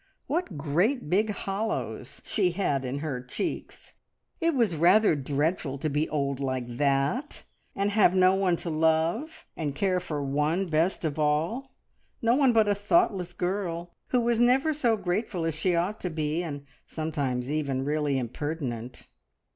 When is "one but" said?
12.35-12.67